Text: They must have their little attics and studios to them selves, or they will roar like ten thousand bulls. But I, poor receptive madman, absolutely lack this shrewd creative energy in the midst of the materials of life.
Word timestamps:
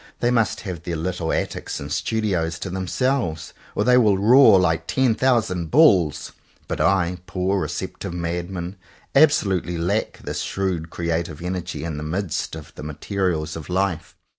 They 0.19 0.31
must 0.31 0.61
have 0.61 0.81
their 0.81 0.95
little 0.95 1.31
attics 1.31 1.79
and 1.79 1.91
studios 1.91 2.57
to 2.57 2.71
them 2.71 2.87
selves, 2.87 3.53
or 3.75 3.83
they 3.83 3.97
will 3.99 4.17
roar 4.17 4.59
like 4.59 4.87
ten 4.87 5.13
thousand 5.13 5.69
bulls. 5.69 6.31
But 6.67 6.81
I, 6.81 7.19
poor 7.27 7.59
receptive 7.59 8.11
madman, 8.11 8.77
absolutely 9.13 9.77
lack 9.77 10.17
this 10.23 10.41
shrewd 10.41 10.89
creative 10.89 11.39
energy 11.43 11.83
in 11.83 11.97
the 11.97 12.03
midst 12.03 12.55
of 12.55 12.73
the 12.73 12.81
materials 12.81 13.55
of 13.55 13.69
life. 13.69 14.15